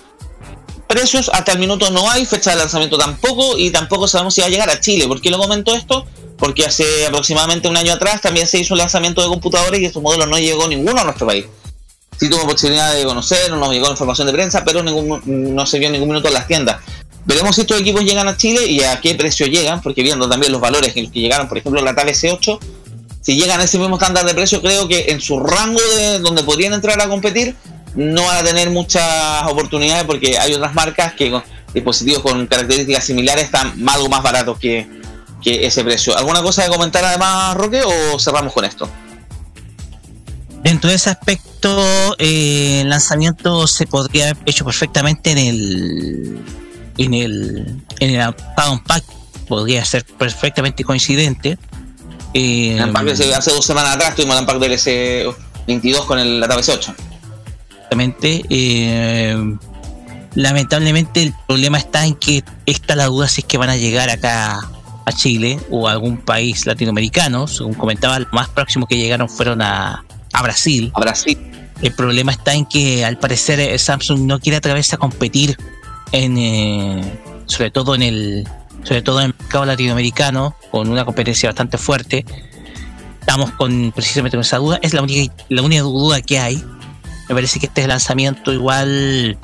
Precios 0.88 1.30
hasta 1.34 1.54
el 1.54 1.60
minuto 1.60 1.90
no 1.90 2.10
hay, 2.10 2.26
fecha 2.26 2.52
de 2.52 2.58
lanzamiento 2.58 2.98
tampoco, 2.98 3.58
y 3.58 3.72
tampoco 3.72 4.08
sabemos 4.08 4.36
si 4.36 4.42
va 4.42 4.48
a 4.48 4.50
llegar 4.50 4.70
a 4.70 4.80
Chile. 4.80 5.08
¿Por 5.08 5.22
qué 5.22 5.30
lo 5.30 5.40
comento 5.40 5.74
esto? 5.74 6.06
Porque 6.42 6.66
hace 6.66 7.06
aproximadamente 7.06 7.68
un 7.68 7.78
año 7.78 7.94
atrás 7.94 8.20
también 8.20 8.48
se 8.48 8.58
hizo 8.58 8.74
un 8.74 8.80
lanzamiento 8.80 9.22
de 9.22 9.28
computadores 9.28 9.80
y 9.80 9.86
estos 9.86 10.02
modelos 10.02 10.28
no 10.28 10.40
llegó 10.40 10.68
ninguno 10.68 11.00
a 11.00 11.04
nuestro 11.04 11.28
país. 11.28 11.46
Sí 12.20 12.32
tuvo 12.32 12.48
posibilidad 12.48 12.96
de 12.96 13.04
conocer, 13.06 13.52
nos 13.52 13.72
llegó 13.72 13.92
información 13.92 14.26
de 14.26 14.34
prensa, 14.34 14.64
pero 14.66 14.82
no 14.82 15.66
se 15.68 15.78
vio 15.78 15.86
en 15.86 15.94
ningún 15.94 16.10
minuto 16.10 16.30
en 16.30 16.34
las 16.34 16.48
tiendas. 16.48 16.78
Veremos 17.26 17.54
si 17.54 17.62
estos 17.62 17.80
equipos 17.80 18.04
llegan 18.04 18.28
a 18.28 18.36
Chile 18.36 18.66
y 18.66 18.82
a 18.82 19.00
qué 19.00 19.14
precio 19.14 19.46
llegan, 19.46 19.84
porque 19.84 20.02
viendo 20.02 20.28
también 20.28 20.52
los 20.52 20.60
valores 20.60 20.94
que 20.94 21.06
llegaron, 21.06 21.48
por 21.48 21.60
ejemplo, 21.60 21.80
la 21.80 21.94
Tab 21.94 22.08
C8, 22.08 22.58
si 23.22 23.36
llegan 23.36 23.62
a 23.62 23.66
ese 23.66 23.78
mismo 23.78 23.98
estándar 23.98 24.26
de 24.26 24.34
precio, 24.34 24.64
creo 24.64 24.88
que 24.88 25.12
en 25.12 25.22
su 25.22 25.40
rango 25.40 25.80
de 25.96 26.18
donde 26.18 26.42
podrían 26.42 26.74
entrar 26.74 27.00
a 27.00 27.08
competir, 27.08 27.56
no 27.94 28.24
van 28.24 28.38
a 28.38 28.44
tener 28.44 28.72
muchas 28.72 29.44
oportunidades 29.48 30.06
porque 30.06 30.40
hay 30.40 30.56
otras 30.56 30.74
marcas 30.74 31.14
que 31.14 31.30
con 31.30 31.44
dispositivos 31.72 32.24
con 32.24 32.48
características 32.48 33.06
similares 33.06 33.46
están 33.46 33.88
algo 33.88 34.10
más 34.10 34.24
baratos 34.24 34.58
que, 34.58 35.01
que 35.42 35.66
ese 35.66 35.84
precio. 35.84 36.18
¿Alguna 36.18 36.42
cosa 36.42 36.64
de 36.64 36.70
comentar 36.70 37.04
además, 37.04 37.56
Roque, 37.56 37.82
o 37.84 38.20
cerramos 38.20 38.54
con 38.54 38.66
esto? 38.66 38.90
Dentro 40.64 40.90
de 40.90 40.96
ese 40.96 41.10
aspecto, 41.10 42.16
eh, 42.20 42.82
el 42.82 42.90
lanzamiento 42.90 43.66
se 43.68 43.88
podría 43.88 44.30
haber 44.30 44.38
hecho 44.46 44.64
perfectamente 44.64 45.32
en 45.32 45.38
el 45.40 46.46
en 46.98 47.14
el 47.14 47.84
en 48.00 48.16
el 48.16 48.36
Pack, 48.86 49.04
podría 49.48 49.84
ser 49.84 50.06
perfectamente 50.06 50.84
coincidente. 50.84 51.58
Eh, 52.34 52.80
hace 52.80 53.52
dos 53.52 53.66
semanas 53.66 53.96
atrás 53.96 54.16
tuvimos 54.16 54.36
el 54.36 54.42
Unpack 54.42 54.60
del 54.60 54.74
S22 54.74 56.06
con 56.06 56.18
el 56.20 56.42
Atave 56.42 56.62
8 56.62 56.96
Exactamente. 57.70 58.46
Eh, 58.50 59.58
lamentablemente 60.36 61.24
el 61.24 61.34
problema 61.48 61.78
está 61.78 62.06
en 62.06 62.16
que 62.16 62.44
está 62.66 62.96
la 62.96 63.08
duda 63.08 63.28
si 63.28 63.42
es 63.42 63.48
que 63.48 63.58
van 63.58 63.70
a 63.70 63.76
llegar 63.76 64.10
acá 64.10 64.62
a 65.06 65.12
Chile 65.12 65.60
o 65.70 65.88
a 65.88 65.92
algún 65.92 66.18
país 66.18 66.66
latinoamericano. 66.66 67.48
Según 67.48 67.74
comentaba, 67.74 68.20
lo 68.20 68.28
más 68.32 68.50
próximo 68.50 68.88
que 68.88 68.98
llegaron 68.98 69.30
fueron 69.30 69.62
a, 69.62 70.04
a 70.34 70.42
Brasil. 70.42 70.92
A 70.96 71.02
Brasil. 71.02 71.38
El 71.82 71.94
problema 71.94 72.32
está 72.32 72.54
en 72.54 72.66
que 72.66 73.04
al 73.04 73.18
parecer 73.18 73.60
eh, 73.60 73.78
Samsung 73.78 74.22
no 74.22 74.40
quiere 74.40 74.58
atreverse 74.58 74.96
a 74.96 75.00
competir 75.00 75.58
en 76.12 76.38
eh, 76.38 77.20
sobre 77.46 77.72
todo 77.72 77.96
en 77.96 78.04
el 78.04 78.48
sobre 78.84 79.02
todo 79.02 79.20
en 79.20 79.28
el 79.28 79.36
mercado 79.38 79.66
latinoamericano 79.66 80.56
con 80.70 80.90
una 80.90 81.06
competencia 81.06 81.50
bastante 81.50 81.78
fuerte. 81.78 82.26
Estamos 83.20 83.52
con 83.52 83.92
precisamente 83.92 84.38
con 84.38 84.42
esa 84.42 84.58
duda. 84.58 84.80
Es 84.82 84.94
la 84.94 85.02
única 85.02 85.34
la 85.50 85.62
única 85.64 85.82
duda 85.82 86.22
que 86.22 86.40
hay. 86.40 86.64
Me 87.28 87.36
parece 87.36 87.60
que 87.60 87.66
este 87.66 87.88
lanzamiento 87.88 88.54
igual 88.54 89.38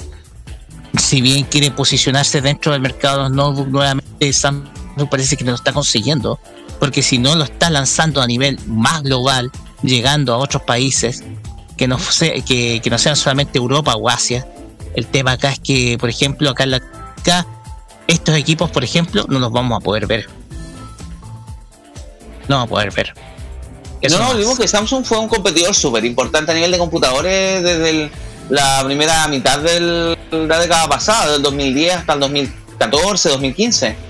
si 0.98 1.22
bien 1.22 1.44
quiere 1.46 1.72
posicionarse 1.72 2.42
dentro 2.42 2.72
del 2.72 2.82
mercado 2.82 3.30
no 3.30 3.52
nuevamente 3.66 4.32
Samsung 4.32 4.77
me 4.98 5.06
parece 5.06 5.38
que 5.38 5.44
no 5.44 5.52
lo 5.52 5.56
está 5.56 5.72
consiguiendo, 5.74 6.40
porque 6.80 7.02
si 7.02 7.18
no 7.18 7.36
lo 7.36 7.44
está 7.44 7.70
lanzando 7.70 8.22
a 8.22 8.28
nivel 8.28 8.60
más 8.66 9.04
global, 9.04 9.52
llegando 9.84 10.34
a 10.34 10.38
otros 10.38 10.64
países 10.64 11.24
que 11.78 11.88
no, 11.88 11.98
que, 12.46 12.82
que 12.82 12.90
no 12.90 12.98
sean 12.98 13.16
solamente 13.16 13.58
Europa 13.58 13.96
o 13.96 14.10
Asia, 14.10 14.48
el 14.96 15.06
tema 15.08 15.34
acá 15.34 15.52
es 15.52 15.60
que, 15.60 15.98
por 16.00 16.10
ejemplo, 16.10 16.50
acá, 16.50 16.64
en 16.64 16.72
la, 16.72 16.78
acá 16.78 17.46
estos 18.08 18.36
equipos, 18.36 18.72
por 18.72 18.84
ejemplo, 18.84 19.26
no 19.30 19.40
los 19.40 19.52
vamos 19.52 19.78
a 19.78 19.80
poder 19.80 20.08
ver. 20.08 20.28
No 22.48 22.56
vamos 22.56 22.68
a 22.68 22.70
poder 22.70 22.92
ver. 22.94 23.14
no, 24.10 24.20
no, 24.20 24.38
vimos 24.38 24.58
que 24.58 24.68
Samsung 24.68 25.06
fue 25.06 25.20
un 25.20 25.28
competidor 25.28 25.76
súper 25.76 26.06
importante 26.06 26.52
a 26.52 26.56
nivel 26.56 26.72
de 26.72 26.78
computadores 26.78 27.62
desde 27.64 28.10
la 28.50 28.82
primera 28.86 29.28
mitad 29.28 29.60
de 29.60 30.16
la 30.32 30.60
década 30.60 30.88
pasada, 30.88 31.34
del 31.34 31.42
2010 31.42 31.98
hasta 31.98 32.14
el 32.14 32.20
2014, 32.22 33.30
2015 33.30 34.07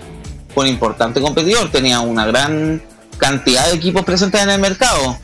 un 0.62 0.68
importante 0.68 1.22
competidor, 1.22 1.70
tenía 1.72 2.00
una 2.00 2.26
gran 2.26 2.82
cantidad 3.18 3.68
de 3.68 3.76
equipos 3.76 4.04
presentes 4.04 4.42
en 4.42 4.50
el 4.50 4.60
mercado. 4.60 5.18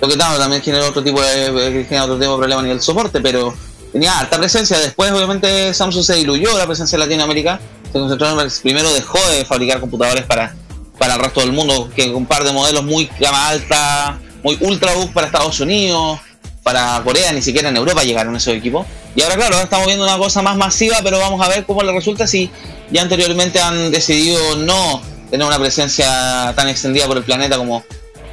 Lo 0.00 0.08
que 0.08 0.16
también 0.16 0.62
tiene 0.62 0.80
otro 0.80 1.02
tipo 1.02 1.20
de, 1.20 1.50
otro 2.00 2.18
tipo 2.18 2.32
de 2.32 2.38
problema 2.38 2.60
a 2.60 2.64
nivel 2.64 2.80
soporte, 2.80 3.20
pero 3.20 3.54
tenía 3.92 4.18
alta 4.18 4.38
presencia. 4.38 4.78
Después, 4.78 5.12
obviamente, 5.12 5.74
Samsung 5.74 6.02
se 6.02 6.14
diluyó 6.14 6.56
la 6.56 6.66
presencia 6.66 6.96
en 6.96 7.00
Latinoamérica. 7.00 7.60
Se 7.92 7.98
concentró 7.98 8.40
en 8.40 8.50
primero 8.62 8.92
dejó 8.94 9.18
de 9.30 9.44
fabricar 9.44 9.80
computadores 9.80 10.24
para, 10.24 10.54
para 10.98 11.14
el 11.14 11.20
resto 11.20 11.40
del 11.40 11.52
mundo, 11.52 11.90
que 11.94 12.08
un 12.08 12.24
par 12.24 12.44
de 12.44 12.52
modelos 12.52 12.84
muy 12.84 13.10
gama 13.18 13.48
alta, 13.48 14.18
muy 14.42 14.56
ultrabook 14.60 15.12
para 15.12 15.26
Estados 15.26 15.60
Unidos, 15.60 16.20
para 16.62 17.00
Corea, 17.04 17.32
ni 17.32 17.42
siquiera 17.42 17.68
en 17.68 17.76
Europa 17.76 18.02
llegaron 18.02 18.36
esos 18.36 18.54
equipos. 18.54 18.86
Y 19.14 19.22
ahora, 19.22 19.36
claro, 19.36 19.60
estamos 19.60 19.86
viendo 19.86 20.04
una 20.04 20.18
cosa 20.18 20.42
más 20.42 20.56
masiva, 20.56 20.98
pero 21.02 21.18
vamos 21.18 21.44
a 21.44 21.48
ver 21.48 21.64
cómo 21.64 21.82
le 21.82 21.92
resulta 21.92 22.26
si 22.26 22.50
ya 22.90 23.02
anteriormente 23.02 23.60
han 23.60 23.90
decidido 23.90 24.56
no 24.56 25.02
tener 25.30 25.46
una 25.46 25.58
presencia 25.58 26.52
tan 26.56 26.68
extendida 26.68 27.06
por 27.06 27.16
el 27.16 27.22
planeta 27.22 27.56
como, 27.56 27.84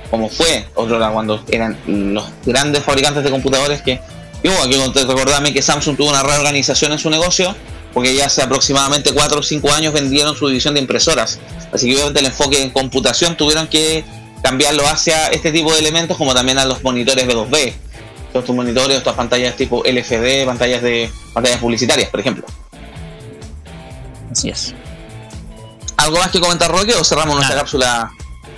como 0.09 0.29
fue 0.29 0.67
otro 0.75 0.99
cuando 1.13 1.43
eran 1.49 1.77
los 1.87 2.25
grandes 2.45 2.83
fabricantes 2.83 3.23
de 3.23 3.29
computadores 3.29 3.81
que 3.81 3.99
yo 4.43 4.51
aquí 4.63 4.75
recordarme 4.75 5.53
que 5.53 5.61
Samsung 5.61 5.97
tuvo 5.97 6.09
una 6.09 6.23
reorganización 6.23 6.91
en 6.91 6.99
su 6.99 7.09
negocio 7.09 7.55
porque 7.93 8.13
ya 8.13 8.25
hace 8.27 8.41
aproximadamente 8.43 9.11
4 9.11 9.39
o 9.39 9.43
5 9.43 9.73
años 9.73 9.93
vendieron 9.93 10.35
su 10.35 10.47
división 10.47 10.75
de 10.75 10.81
impresoras. 10.81 11.39
Así 11.73 11.87
que 11.87 11.95
obviamente 11.95 12.19
el 12.19 12.27
enfoque 12.27 12.61
en 12.61 12.69
computación 12.69 13.35
tuvieron 13.35 13.67
que 13.67 14.05
cambiarlo 14.43 14.87
hacia 14.87 15.27
este 15.27 15.51
tipo 15.51 15.73
de 15.73 15.79
elementos 15.79 16.15
como 16.17 16.33
también 16.35 16.59
a 16.59 16.65
los 16.65 16.83
monitores 16.83 17.27
B2B 17.27 17.73
todos 18.31 18.43
estos 18.43 18.55
monitores, 18.55 18.97
estas 18.97 19.15
pantallas 19.15 19.55
tipo 19.55 19.83
LCD, 19.83 20.45
pantallas 20.45 20.81
de 20.81 21.11
pantallas 21.33 21.59
publicitarias, 21.59 22.09
por 22.09 22.19
ejemplo. 22.19 22.45
Así 24.31 24.49
es. 24.49 24.75
¿Algo 25.97 26.19
más 26.19 26.31
que 26.31 26.39
comentar, 26.39 26.69
Roque, 26.71 26.93
o 26.93 27.03
cerramos 27.03 27.35
nuestra 27.35 27.55
cápsula? 27.55 28.11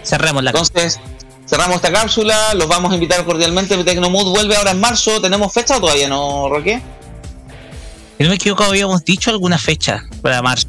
Cerramos 0.04 0.44
la 0.44 0.52
Entonces, 0.52 1.00
cerramos 1.48 1.78
esta 1.78 1.92
cápsula, 1.92 2.54
los 2.54 2.68
vamos 2.68 2.92
a 2.92 2.96
invitar 2.96 3.24
cordialmente. 3.26 3.82
Tecnomood 3.84 4.32
vuelve 4.32 4.56
ahora 4.56 4.72
en 4.72 4.80
marzo. 4.80 5.22
¿Tenemos 5.22 5.54
fecha 5.54 5.78
o 5.78 5.80
todavía 5.80 6.10
no, 6.10 6.50
Roque? 6.50 6.82
Si 8.18 8.24
no 8.24 8.30
me 8.30 8.36
equivoco, 8.36 8.64
habíamos 8.64 9.06
dicho 9.06 9.32
alguna 9.32 9.58
fecha 9.58 10.04
para 10.22 10.42
marzo. 10.42 10.68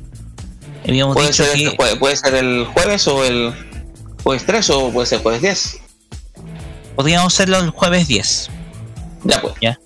Habíamos 0.87 1.15
¿Puede, 1.15 1.33
ser 1.33 1.51
este 1.55 1.97
puede 1.97 2.17
ser 2.17 2.35
el 2.35 2.65
jueves 2.67 3.07
o 3.09 3.25
el 3.25 3.53
jueves 4.23 4.47
3 4.47 4.71
o 4.71 4.91
puede 4.91 5.07
ser 5.07 5.21
jueves 5.21 5.43
10. 5.43 5.79
Podríamos 6.97 7.35
hacerlo 7.35 7.59
el 7.59 7.71
jueves 7.71 8.09
10. 8.09 8.51
Ya 9.25 9.41
pues. 9.41 9.55
Ya. 9.61 9.79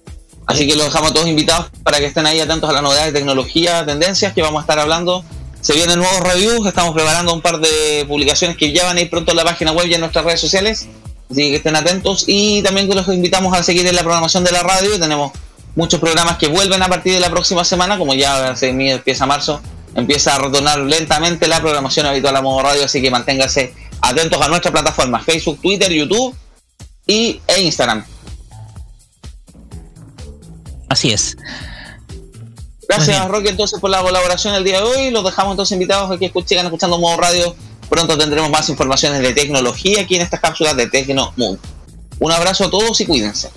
Así 0.46 0.66
que 0.66 0.76
los 0.76 0.86
dejamos 0.86 1.12
todos 1.12 1.26
invitados 1.26 1.66
para 1.82 1.98
que 1.98 2.06
estén 2.06 2.26
ahí 2.26 2.40
atentos 2.40 2.68
a 2.68 2.72
las 2.72 2.82
novedades 2.82 3.12
de 3.12 3.18
tecnología, 3.18 3.84
tendencias 3.86 4.34
que 4.34 4.42
vamos 4.42 4.60
a 4.60 4.62
estar 4.62 4.78
hablando. 4.78 5.24
Se 5.60 5.72
vienen 5.72 5.98
nuevos 5.98 6.20
reviews, 6.20 6.66
estamos 6.66 6.92
preparando 6.94 7.32
un 7.32 7.40
par 7.40 7.58
de 7.58 8.04
publicaciones 8.06 8.56
que 8.58 8.72
ya 8.72 8.84
van 8.84 8.98
a 8.98 9.00
ir 9.00 9.08
pronto 9.08 9.30
en 9.30 9.38
la 9.38 9.44
página 9.44 9.72
web 9.72 9.86
y 9.86 9.94
en 9.94 10.00
nuestras 10.00 10.24
redes 10.24 10.40
sociales. 10.40 10.86
Así 11.30 11.50
que 11.50 11.56
estén 11.56 11.74
atentos 11.74 12.24
y 12.26 12.62
también 12.62 12.88
los 12.88 13.08
invitamos 13.08 13.56
a 13.56 13.62
seguir 13.62 13.86
en 13.86 13.96
la 13.96 14.02
programación 14.02 14.44
de 14.44 14.52
la 14.52 14.62
radio. 14.62 14.98
Tenemos 15.00 15.32
muchos 15.74 15.98
programas 15.98 16.36
que 16.36 16.48
vuelven 16.48 16.82
a 16.82 16.88
partir 16.88 17.14
de 17.14 17.20
la 17.20 17.30
próxima 17.30 17.64
semana, 17.64 17.96
como 17.96 18.12
ya 18.12 18.54
se 18.54 18.68
empieza 18.68 19.24
marzo, 19.24 19.62
empieza 19.94 20.34
a 20.34 20.38
retornar 20.38 20.80
lentamente 20.80 21.48
la 21.48 21.60
programación 21.60 22.06
habitual 22.06 22.36
a 22.36 22.42
modo 22.42 22.62
radio, 22.62 22.84
así 22.84 23.00
que 23.00 23.10
manténganse 23.10 23.72
atentos 24.02 24.40
a 24.42 24.48
nuestra 24.48 24.70
plataforma 24.70 25.20
Facebook, 25.20 25.60
Twitter, 25.62 25.90
YouTube 25.90 26.36
y, 27.06 27.40
e 27.46 27.60
Instagram. 27.62 28.04
Así 30.94 31.10
es. 31.10 31.36
Gracias, 32.88 33.26
Roque, 33.26 33.48
entonces 33.48 33.80
por 33.80 33.90
la 33.90 34.00
colaboración 34.00 34.54
el 34.54 34.62
día 34.62 34.80
de 34.80 34.84
hoy. 34.84 35.10
Los 35.10 35.24
dejamos 35.24 35.54
entonces 35.54 35.72
invitados 35.72 36.08
a 36.08 36.18
que 36.18 36.32
sigan 36.46 36.66
escuchando 36.66 37.00
Modo 37.00 37.16
Radio. 37.16 37.56
Pronto 37.90 38.16
tendremos 38.16 38.48
más 38.48 38.68
informaciones 38.68 39.20
de 39.20 39.32
tecnología 39.32 40.02
aquí 40.02 40.14
en 40.14 40.22
estas 40.22 40.38
cápsulas 40.38 40.76
de 40.76 40.86
Tecno 40.86 41.32
Mood. 41.36 41.58
Un 42.20 42.30
abrazo 42.30 42.66
a 42.66 42.70
todos 42.70 43.00
y 43.00 43.06
cuídense. 43.06 43.50